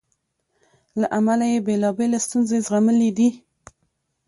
له 0.99 1.07
امله 1.17 1.45
یې 1.51 1.59
بېلابېلې 1.67 2.19
ستونزې 2.25 2.57
زغملې 2.65 3.09
دي. 3.17 3.29